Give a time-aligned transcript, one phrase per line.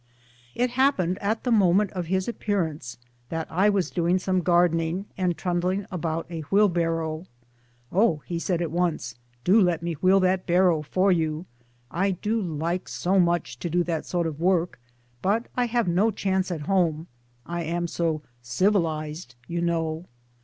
[0.55, 2.97] It happened at the moment of his appearance
[3.29, 7.27] that I was doing some gardening and trundling about a wheelbarrow."
[7.91, 11.45] Oh," he said at once," do let me wheel that barrow for you;
[11.91, 14.79] I do like so much] to do that sort of work,
[15.21, 17.05] but I have no chance at home
[17.45, 20.05] I am so civilized you know."